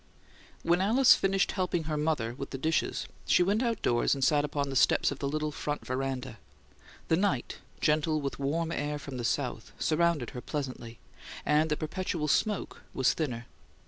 [0.63, 4.71] When Alice finished helping her mother with the dishes, she went outdoors and sat upon
[4.71, 6.39] the steps of the little front veranda.
[7.07, 10.97] The night, gentle with warm air from the south, surrounded her pleasantly,
[11.45, 13.45] and the perpetual smoke was thinner.